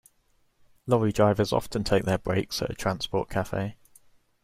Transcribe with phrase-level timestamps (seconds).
[0.87, 3.75] Lorry drivers often take their breaks at a transport cafe